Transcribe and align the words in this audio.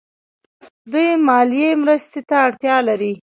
دوی 0.91 1.09
مالي 1.27 1.67
مرستې 1.83 2.19
ته 2.29 2.35
اړتیا 2.45 2.77
لري. 2.87 3.13